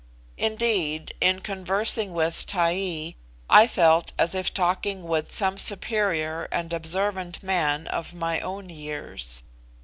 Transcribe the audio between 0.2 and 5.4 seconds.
Indeed, in conversing with Taee, I felt as if talking with